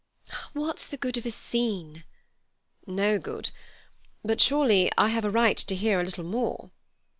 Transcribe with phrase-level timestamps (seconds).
[0.53, 2.05] "What's the good of a scene?"
[2.87, 3.51] "No good.
[4.25, 6.71] But surely I have a right to hear a little more."